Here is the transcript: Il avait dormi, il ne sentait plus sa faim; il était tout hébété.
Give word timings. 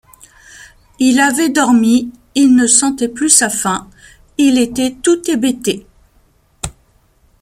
Il 0.97 1.19
avait 1.19 1.49
dormi, 1.51 2.11
il 2.33 2.55
ne 2.55 2.65
sentait 2.65 3.07
plus 3.07 3.29
sa 3.29 3.51
faim; 3.51 3.87
il 4.39 4.57
était 4.57 4.95
tout 4.99 5.21
hébété. 5.29 5.85